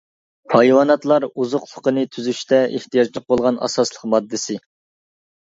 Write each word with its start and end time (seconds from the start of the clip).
ھايۋاناتلار 0.51 1.27
ئوزۇقلۇقىنى 1.29 2.05
تۈزۈشتە 2.15 2.63
ئېھتىياجلىق 2.79 3.29
بولغان 3.35 3.61
ئاساسلىق 3.69 4.09
ماددىسى. 4.17 4.59